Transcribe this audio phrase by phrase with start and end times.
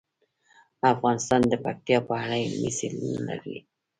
[0.93, 3.57] افغانستان د پکتیا په اړه علمي څېړنې لري.